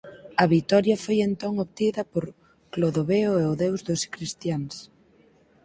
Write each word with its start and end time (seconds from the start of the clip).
A 0.43 0.45
vitoria 0.55 1.01
foi 1.03 1.17
entón 1.27 1.53
obtida 1.65 2.01
por 2.11 2.23
Clodoveo 2.73 3.31
e 3.41 3.43
o 3.51 3.53
Deus 3.63 3.79
dos 3.87 4.01
cristiáns. 4.13 4.75